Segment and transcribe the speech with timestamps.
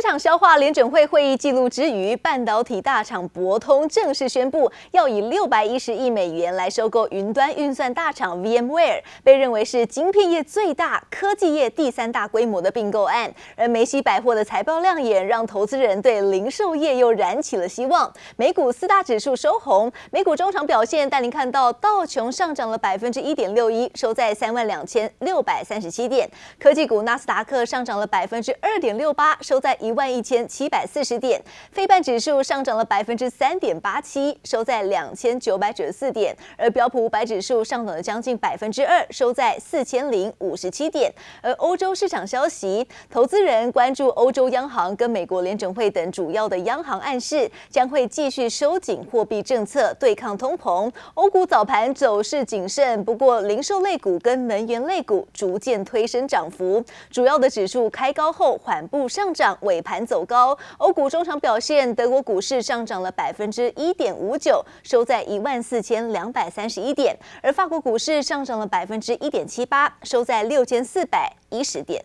[0.00, 13.30] 市场消化联准会会议记录之余，半导体大厂博通正式宣布要以六百一十亿美元来收购云端运算大厂 VMware，被认为是晶片业最大、科技业第三大规模的并购案。
[13.54, 18.10] 而梅西百货的财报亮眼，让投资人对零售业又燃起了希望。
[18.36, 26.26] 美股四大指数收红，美股中场表现带您看到道琼上涨了百分之一点六一，收在三万两千六百三十七点；
[26.58, 41.12] 科技股纳斯达克上涨了百分之二点六八，收在一一万一千七百四十点，费半指数上涨了百分之三点八七，收在两千九百九十四点，而标普五百指数上涨了将近百分之二，收在四千零五十七点。
[41.42, 50.88] 而欧洲市场消息，投资人关注欧洲央行跟美国联准会等主要的央行暗示，将会继续收紧货币政策，对抗通膨。
[51.14, 59.40] 欧股早盘走势谨慎，不过零售类股跟能源类股逐渐推升涨幅，主要的指数开高后缓步上涨。
[59.62, 72.04] 尾盘走高，欧股中场表现，德国股市上涨了百分之一点五九，收在一万四千两百三十一点；而法国股市上涨了百分之一点七八，收在六千四百一十点。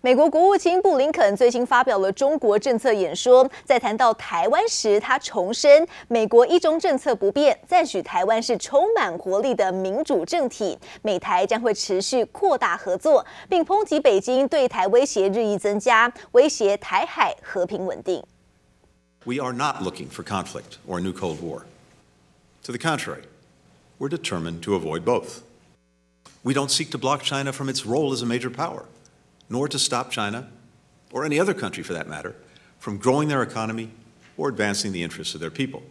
[0.00, 18.22] 美国国务卿布林肯最新发表了中国政策演说，在谈到台湾时，他重申美国一中政策不变，赞许台湾是充满活力的民主政体，美台将会持续扩大合作，并抨击北京对台威胁日益增加，威胁台海和平稳定。
[19.24, 21.64] We are not looking for conflict or a new Cold War.
[22.62, 23.24] To the contrary,
[23.98, 25.40] we're determined to avoid both.
[26.44, 28.84] We don't seek to block China from its role as a major power.
[29.48, 30.48] Nor to stop China,
[31.12, 32.34] or any other country for that matter,
[32.78, 33.90] from growing their economy
[34.36, 35.82] or advancing the interests of their people.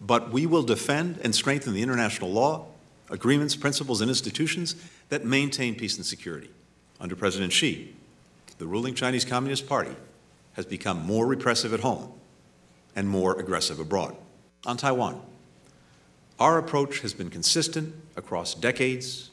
[0.00, 2.66] But we will defend and strengthen the international law,
[3.10, 4.76] agreements, principles, and institutions
[5.08, 6.50] that maintain peace and security.
[7.00, 7.94] Under President Xi,
[8.58, 9.96] the ruling Chinese Communist Party
[10.52, 12.12] has become more repressive at home
[12.94, 14.16] and more aggressive abroad.
[14.66, 15.20] On Taiwan,
[16.38, 19.30] our approach has been consistent across decades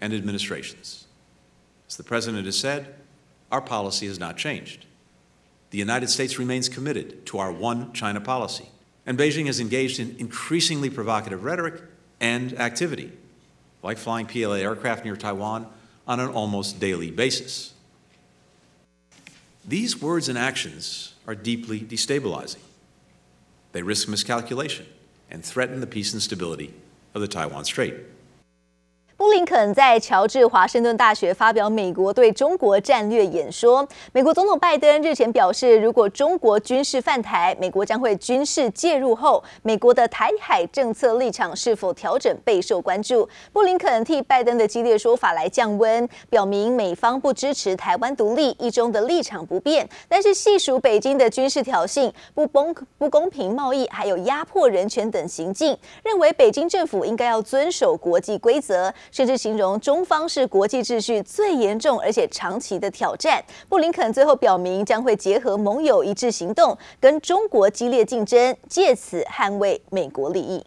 [0.00, 1.05] and administrations.
[1.88, 2.94] As the President has said,
[3.50, 4.86] our policy has not changed.
[5.70, 8.68] The United States remains committed to our one China policy,
[9.04, 11.82] and Beijing has engaged in increasingly provocative rhetoric
[12.20, 13.12] and activity,
[13.82, 15.66] like flying PLA aircraft near Taiwan
[16.06, 17.74] on an almost daily basis.
[19.64, 22.62] These words and actions are deeply destabilizing.
[23.72, 24.86] They risk miscalculation
[25.30, 26.72] and threaten the peace and stability
[27.14, 27.94] of the Taiwan Strait.
[29.18, 33.86] 布林肯在乔治华盛顿大学发表美国对中国战略演说。
[34.12, 43.26] 美国总统拜登日前表示，如果中国军事犯台，美国将会军事介入后，美国的台海政策立场是否调整备受关注。
[43.54, 58.92] 布林肯替拜登的激烈说法来降温，表明美方不支持台湾独立，一中的立场不变，但是细数北京的军事挑衅、不公不公平贸易，还有压迫人权等行径，认为北京政府应该要遵守国际规则。
[59.10, 63.42] 甚至形容中方是国际秩序最严重而且长期的挑战。
[63.68, 70.64] 布林肯最后表明，将会结合盟友一致行动，跟中国激烈竞争，借此捍卫美国利益。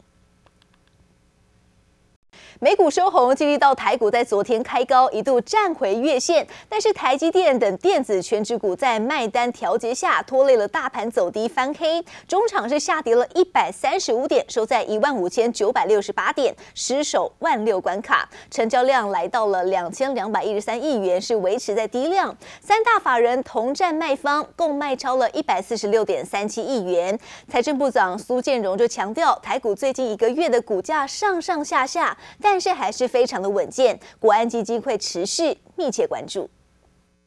[2.61, 6.45] 美股收红，激励到台股在昨天开高，一度站回月线。
[6.67, 12.03] 但是台积电等电子权值股在卖单调节下，拖累了大盘走低翻黑。
[12.27, 18.27] 中场是下跌了一百三十五点，收在一万五千九百六十八点，失守万六关卡。
[18.51, 22.35] 成交量来到了两千两百一十三亿元，是维持在低量。
[22.59, 27.17] 三大法人同占卖方共卖超了一百四十六点三七亿元。
[27.47, 32.17] 财政部长苏建荣就强调，台股最近一个月的股价上上下下。
[32.51, 36.49] 但是还是非常的稳健，国安基金会持续密切关注。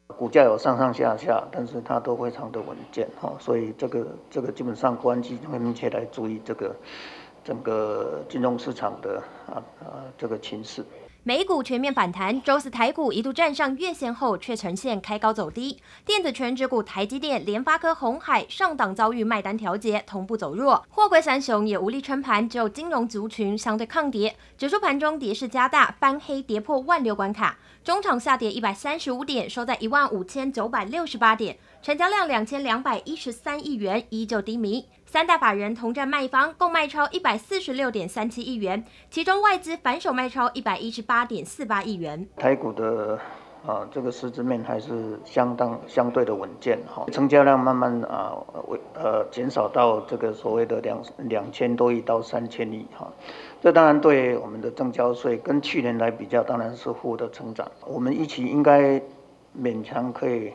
[0.08, 6.74] 股价有上上下下，但是它都非常的稳健哈，所以这个这个基本上国安基金会密切来注意这个
[7.44, 10.84] 整个金融市场的啊啊这个情势。
[11.24, 15.78] 美股全面反弹，周四台股一度站上月线后，却呈现开高走低。
[16.04, 20.84] 电子权值股台积电、联发科、鸿海上档遭遇卖单调节，同步走弱。
[20.88, 24.34] 货柜三雄也无力撑盘，只有金融族群相对抗跌。
[24.58, 34.86] 指数盘中跌势加大，翻黑跌破万六关卡，中场下跌一百三十五点，收在一万五千九百六十八点，成交量两千两百一十三亿元，依旧低迷。
[35.12, 42.26] 三大法人同占卖方共卖超一百四十六点三七亿元，其中外资反手卖超一百一十八点四八亿元。
[42.38, 43.18] 台股的
[43.62, 48.32] 啊这个实质面还是相当相对的稳健哈，成交量慢慢啊
[48.68, 53.12] 为呃减少到这个所谓的两两千多亿到三千亿哈，
[53.60, 58.98] 这当然对我们的证交税跟去年来比较当然是负的成长，我们预期应该
[59.54, 60.54] 勉强可以。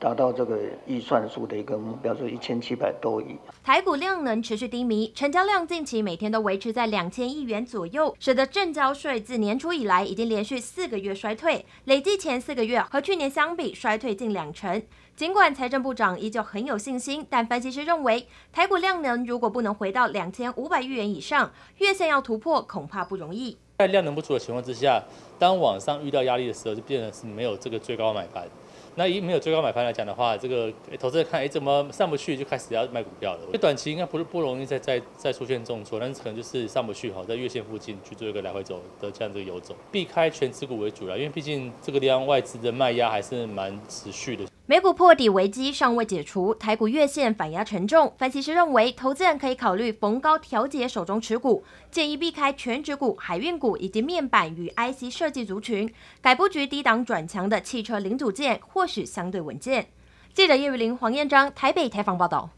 [0.00, 3.36] 达到这个预算数的一个目标，是一千七百多亿。
[3.62, 14.82] 台股量能持续低迷，成交量近期每天都维持在两千亿元左右，使得正交税自年初以来已经连续四个月衰退，累计前四个月和去年相比衰退近两成。
[15.14, 23.58] 尽管财政部长依旧很有信心，但分析师认为，台股量能如果不能回到两千五百亿元以上，月线要突破恐怕不容易。
[23.80, 25.02] 在量能不足的情况之下，
[25.38, 28.46] 当往上遇到压力的时候，就变成是没有这个最高买盘。
[28.94, 33.40] 那一没有最高买盘来讲的话，这个投资者看，哎，怎么上不去就开始要卖股票了。
[33.46, 44.44] 所以短期应该不是不容易再再再出现重挫，但是可能就是上不去哈，在月线附近去做一个来回走的这样子游走，避开全持股为主了，因为毕竟这个地方外资的卖压还是蛮持续的。
[44.70, 48.14] 美股破底危机尚未解除，台股月线反压沉重。
[48.16, 59.88] 分析师认为，投资人可以考虑逢高调节手中持股，建议避开全指股、海运股以及面板与 IC 设计族群，改布局低档转强的汽车零组件，或许相对稳健。
[60.32, 62.50] 记者叶玉玲、黄彦章台北采访报道。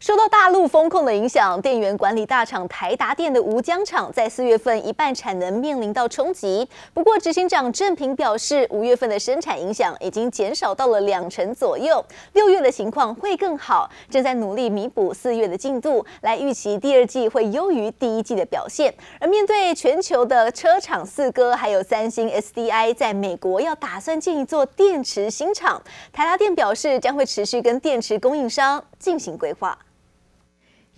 [0.00, 6.66] 受到大陆风控的影响，电源管理大厂台达电的吴江厂在四月份一半产能面临到冲击。
[6.94, 12.02] 不过，执行长郑平表示，五月份的生产影响已经减少到了两成左右，
[12.32, 18.94] 六月的情况会更好，正在努力弥补四月的进度，来预期第二季会优于第一季的表现。
[19.18, 25.82] 而面对全球的车厂四哥，还有三星 SDI 在美国要打算建一座电池新厂，
[26.12, 29.77] 台达电表示将会持续跟电池供应商进行规划。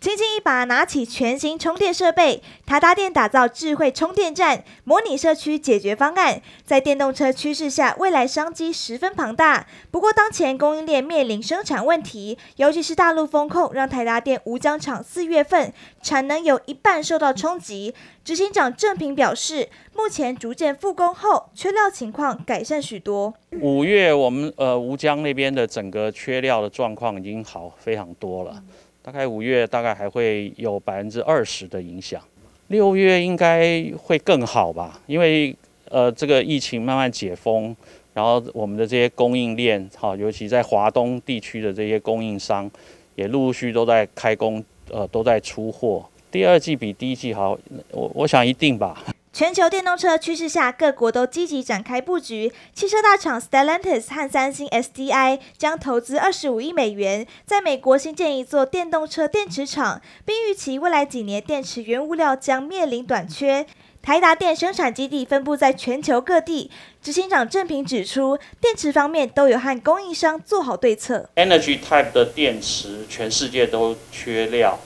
[0.01, 6.41] 轻轻一把拿起全新充电设备，台达电打造智慧充电站，模拟社区解决方案。
[6.65, 9.67] 在电动车趋势下，未来商机十分庞大。
[9.91, 15.71] 不过，当前供应链面临生产问题，尤其是大陆风控，让台达电吴江厂四月份
[16.01, 17.95] 产能有一半受到冲击。
[18.25, 23.35] 执行长郑平表示，目前逐渐复工后，缺料情况改善许多。
[23.61, 28.63] 五月我们呃吴江那边的整个缺料的状况已经好非常多了。
[29.03, 32.21] 大概五月大概还会有百分之二十的影响，
[32.69, 35.01] 六月应该会更好吧？
[35.07, 35.55] 因为
[35.89, 37.75] 呃这个疫情慢慢解封，
[38.13, 42.71] 然后我们的这些供应链，好，尤其在华东地区的这些供应商
[43.15, 46.05] 也陆续都在开工，呃都在出货。
[46.31, 47.59] 第二季比第一季好，
[47.91, 49.03] 我我想一定吧。
[49.33, 52.53] 全球电动车趋势下，各国都积极展开布局。
[52.75, 63.65] 汽车大厂 Stellantis 和三星 SDI 将投资二十五亿美元，在美国新建一座电动车电池厂，并预期未来几年电池原物料将面临短缺。
[64.03, 66.69] 台达电生产基地分布在全球各地。
[67.01, 71.31] 执行长郑平指出，电池方面都有和供应商做好对策。
[71.37, 74.81] Energy Type 的电池，全世界都缺料，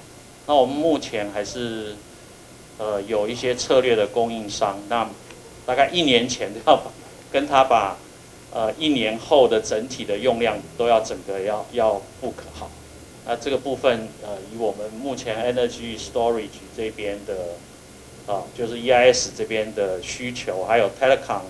[0.46, 1.96] 那我们目前还是。
[2.78, 5.08] 呃，有一些策略的供应商，那
[5.64, 6.82] 大概一年前都要
[7.30, 7.96] 跟他把
[8.52, 12.70] 呃一年后的整体的用量都要整个要要 book 好。
[13.26, 17.54] 那这个部分呃，以我们目前 energy storage 这边的
[18.26, 21.42] 啊，就是 EIS 这边的需求，还有 telecom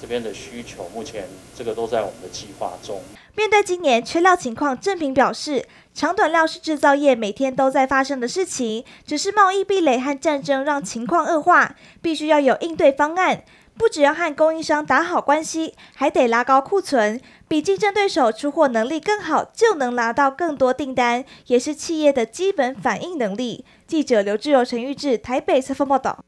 [0.00, 3.02] 这边的需求，目前这个都在我们的计划中。
[3.34, 5.66] 面对今年缺料情况，郑平表示。
[5.94, 13.44] 长短料是制造业每天都在发生的事情，只是贸易壁垒和战争让情况恶化，必须要有应对方案。
[13.74, 23.64] 不只要和供应商打好关系，还得拉高库存，比竞争对手出货能力更好，就能拿到更多订单，也是企业的基本反应能力。
[23.86, 26.22] 记者刘志柔、陈玉志台北采访报道。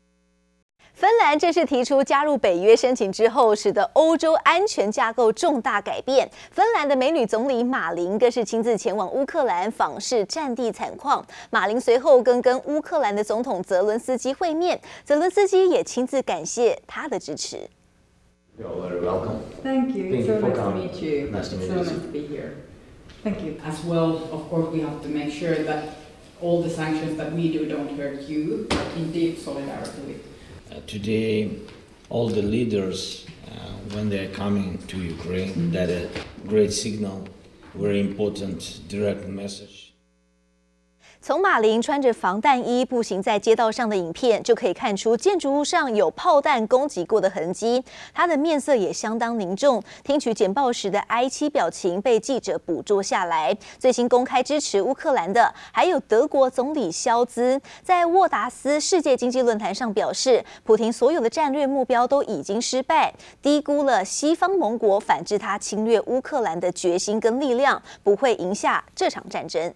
[0.94, 6.30] 芬兰正式提出加入北约申请之后，使得欧洲安全架构重大改变。
[6.52, 11.26] 芬兰的美女总理马林更是亲自前往乌克兰访视战地惨况。
[11.50, 17.68] 马林随后更跟乌克兰的总统泽伦斯基会面，泽伦斯基也亲自感谢他的支持。
[18.56, 19.40] You're very welcome.
[19.64, 20.12] Thank you.
[20.12, 20.88] Thank you for coming.
[20.88, 21.30] To meet you.
[21.32, 21.66] Nice to meet you.
[21.66, 22.52] So nice to be here.
[23.24, 23.54] Thank you.
[23.66, 25.88] As well, of course, we have to make sure that
[26.40, 28.68] all the sanctions that we do don't hurt you.
[28.96, 30.33] In deep solidarity with.
[30.86, 31.50] Today,
[32.10, 33.50] all the leaders, uh,
[33.94, 36.08] when they're coming to Ukraine, that a
[36.46, 37.28] great signal,
[37.74, 39.83] very important direct message.
[41.26, 47.82] 从马林穿着防弹衣步行在街道上的影片就可以看出，建筑物上有炮弹攻击过的痕迹。
[48.12, 53.56] 他的面色也相当凝重，听取简报时的哀戚表情被记者捕捉下来。
[53.78, 69.72] 最新公开支持乌克兰的还有德国总理肖兹，在沃达斯世界经济论坛上表示，普丁所有的战略目标都已经失败，低估了西方盟国反制他侵略乌克兰的决心跟力量，不会赢下这场战争。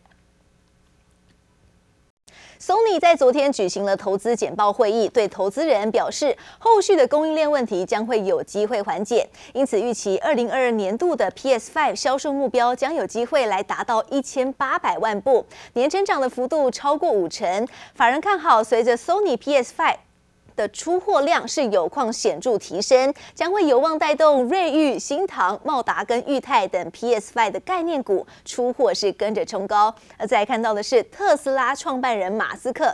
[2.60, 17.66] Sony 在昨天举行了投资简报会议，对投资人表示，后续的供应链问题将会有机会缓解，因此预期二零二二年度的 PS5 销售目标将有机会来达到一千八百万部，年成长的幅度超过五成。
[17.94, 19.94] 法人看好，随着 Sony PS5
[20.58, 29.94] 的出货量是有况显著提升，将会有望带动瑞昱、新唐、茂达跟裕泰等 PS5 的概念股出货是跟着冲高。
[30.16, 32.92] 而再看到的是特斯拉创办人马斯克。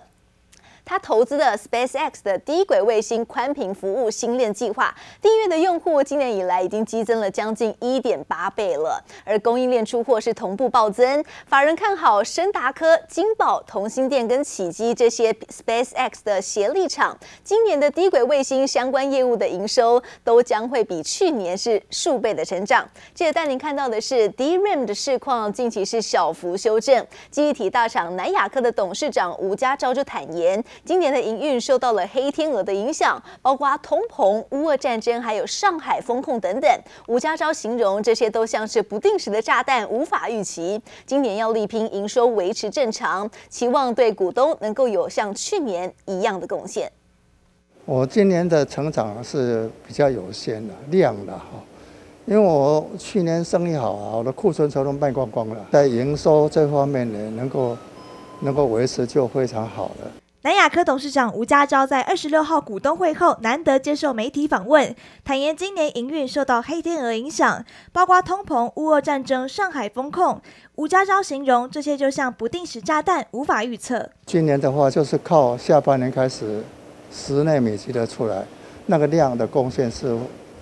[0.85, 9.03] 他投资的 SpaceX 的低轨卫星宽频服务星链计划订阅的用户，今年以来已经激增了将近一点八倍了。
[9.25, 22.87] 而供应链出货是同步暴增，法人看好升达科、金宝、同心电跟启基这些 SpaceX 的协力厂，今年的低轨卫星相关业务的营收都将会比去年是数倍的成长。
[23.15, 27.07] 接着带您看到的是 DRAM 的市况，近期是小幅修正。
[27.31, 30.63] 记忆体大厂南亚科的董事长吴家昭就坦言。
[30.85, 36.71] 今年的营运受到了黑天鹅的影响，包括通膨、乌俄战争，还有上海封控等等。
[37.07, 40.81] 吴家昭形容这些都像是不定时的炸弹，无法预期。
[41.07, 46.91] 今年要力拼营收维持正常，期望对股东能够有像去年一样的贡献。
[47.87, 51.45] 我今年的成长是比较有限的量的哈，
[52.25, 57.77] 因为我去年生意好啊，我的库存全都卖光光了，在营收这方面呢，能够
[58.41, 60.11] 能够维持就非常好了。
[60.45, 70.39] 南亚科董事长吴家昭在二十六号股东会后难得接受媒体访问，坦言今年营运受到黑天鹅影响，包括通膨、乌俄战争、上海封控。
[70.75, 74.11] 吴家昭形容这些就像不定时炸弹，无法预测。
[74.27, 76.63] 今年的话，就是靠下半年开始
[77.11, 78.45] 十奈米级的出来，
[78.85, 80.15] 那个量的贡献是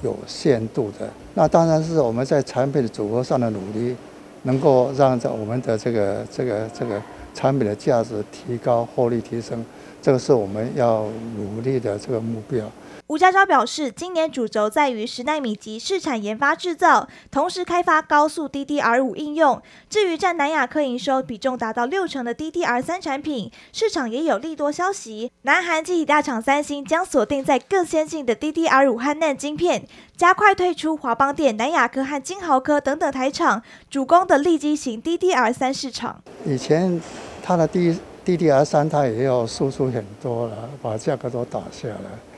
[0.03, 1.11] 有限度的。
[1.35, 3.97] 那当然是我们在产品的组合上的努力，
[4.43, 7.03] 能够让在我们的这个这个这个。
[7.35, 9.65] 产品的价值提高，获利提升，
[10.01, 12.71] 这个是我们要努力的这个目标。
[13.09, 19.61] 吴家昭表示，今年主轴在于十奈米级试产研发制造，同时开发高速 DDR5 应用。
[19.91, 25.31] 至于占南亚科营收比重达到六成的 DDR3 产品，市场也有利多消息。
[25.43, 36.23] 南韩记忆体大厂三星将锁定在更先进的 DDR5 和 NAND 晶片，加快退出华邦电、南亚科和金豪科等等台厂主攻的利基型 DDR3 市场。
[36.47, 36.99] 以前
[37.43, 42.32] 它的 D DDR3 它也要输出很多了，把价格都打下来。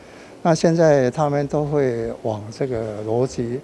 [0.47, 3.59] 那现在他们都会往这个逻辑，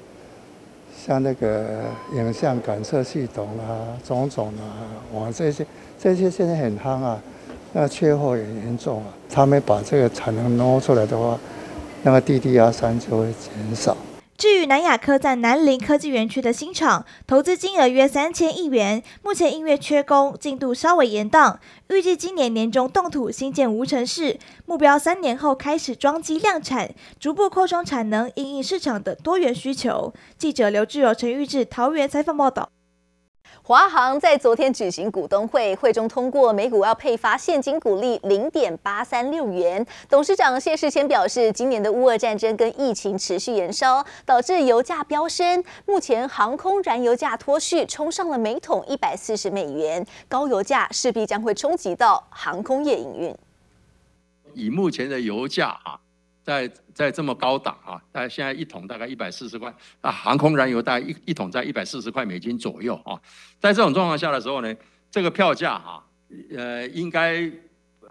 [0.97, 1.83] 像那个
[2.15, 5.67] 影像感测系统啊，种种啊，往这些
[5.99, 7.21] 这些现在很夯啊，
[7.75, 9.09] 那缺货也严重啊。
[9.29, 11.39] 他们把这个产能挪出来的话，
[12.03, 13.95] 那个 DDR 三就会减少。
[14.41, 21.59] 至于南亚科在南林科技园区的新厂，投资金额约三千亿元，目前因为缺工，进度稍微延宕，
[21.91, 30.15] 预计今年年中动土新建无尘室，目标三年后开始装机量产，逐步扩充产能，应应市场的多元需求。
[30.39, 32.71] 记者刘志友、陈玉志桃园采访报道。
[33.63, 39.87] 华航在昨天举行股东会，会中通过每股要配发现金股利零点八三六元。
[40.09, 45.63] 董事长谢世谦表示，今年的乌俄战争跟疫情持续延烧，导致油价飙升。
[45.87, 53.37] 目前航空燃油价脱序，冲上了每桶一百四十美元，高油价势必将会冲击到航空业营运。
[54.55, 56.01] 以目前的油价啊。
[56.51, 63.21] 在在这么高档啊，大概现在一桶大概一百四十块啊，航空燃油大概一一桶在一百四十块美金左右啊，
[63.59, 64.75] 在这种状况下的时候呢，
[65.11, 66.05] 这个票价哈，
[66.57, 67.51] 呃，应该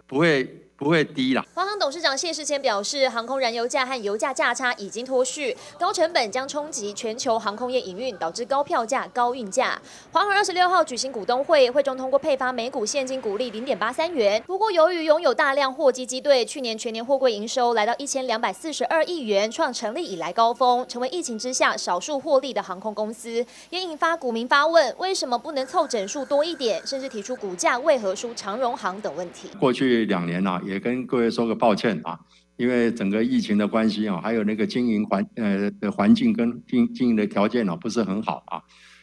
[0.07, 0.65] 不会。
[0.79, 1.45] 不会低了。
[1.53, 9.79] 华航董事长谢世谦表示，航空燃油价和油价价差已经脱序，高成本将冲击全球航空业营运，导致高票价、高运价。
[10.11, 14.41] 华航二十六号举行股东会，会中通过配发每股现金股利零点八三元。
[14.47, 26.81] 不过，由于拥有大量货机机队，去年全年货柜营收来到一千两百四十二亿元，创成立以来高峰，成为疫情之下少数获利的航空公司，也引发股民发问：为什么不能凑整数多一点？
[26.87, 29.49] 甚至提出股价为何输长荣航等问题。
[29.59, 30.61] 过去两年啊。
[30.69, 32.19] 也跟各位说个抱歉啊，
[32.57, 38.61] 因为整个疫情的关系啊，还有那个经营环呃的环境跟经经营的条件呢，不是很好啊。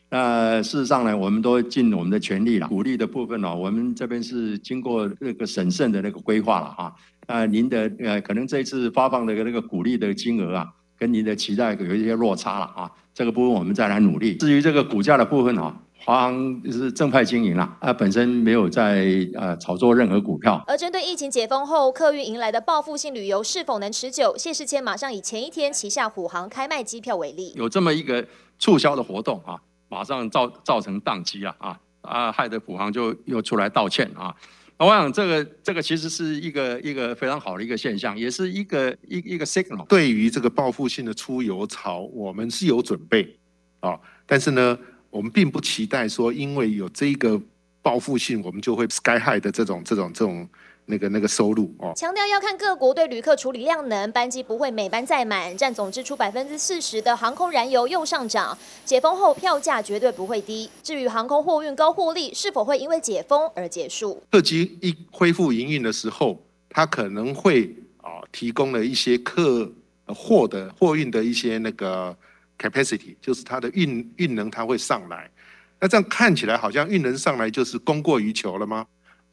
[0.09, 2.69] 那事实上呢，我们都尽我们的全力了。
[2.69, 6.93] 鼓励的部分呢，我们这边是经过那个审慎的那个规划了啊。
[7.27, 12.91] 那，您的呃可能这次发放的那个鼓励的金额啊，跟您的期待有一些落差了啊。
[13.13, 14.37] 这个部分我们再来努力。
[14.37, 15.77] 至于这个股价的部分啊。
[16.05, 20.63] 华航是正派经营啦，啊，本身没有在呃炒作任何股票。
[20.69, 28.25] 而针对疫情解封后客运迎来的报复性旅游是否能持久，谢世谦马上以前一天旗下虎航开卖机票为例，有这么一个
[28.59, 34.35] 促销的活动啊，马上造造成宕机了啊啊，害得虎航就又出来道歉啊。
[34.79, 39.87] 我想这个这个其实是一个一个非常好的一个现象，也是一个一一个 signal。
[39.87, 43.37] 对于这个报复性的出游潮，我们是有准备
[43.81, 44.79] 啊，但是呢，
[45.17, 47.41] 我们并不期待说，因为有这个
[47.81, 50.49] 报复性，我们就会 sky high 的这种这种这种。
[50.89, 58.57] 那个那个收入哦，强调要看各国对旅客处理量能，班机不会每班载满，占总支出百分之四十的航空燃油又上涨。
[58.85, 60.71] 解封后票价绝对不会低。
[60.85, 64.23] 至于航空货运高获利是否会因为解封而结束？
[64.31, 69.69] 客机一恢复营运的时候，它可能会啊提供了一些客
[70.07, 72.17] 货的货运的一些那个
[72.59, 75.31] capacity，就是它的运运能它会上来。
[75.79, 78.87] 那这样看起来好像运能上来就是供过于求了吗？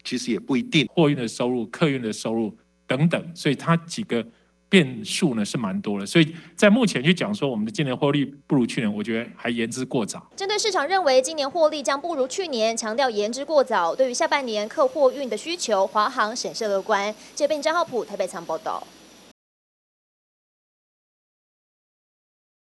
[0.04, 2.54] 其实也不一定，货运的收入、客运的收入
[2.86, 4.26] 等等，所以它几个
[4.68, 6.06] 变数呢是蛮多的。
[6.06, 10.30] 所以在目前去讲说我们的今年获利不如去年，我觉得还言之过早。
[10.36, 13.96] 针对市场认为今年获利将不如去年，强调言之过早。
[13.96, 17.16] 对于下半年客货运的需求，华航审慎乐观。
[17.34, 18.86] 这边张浩普台北仓报道。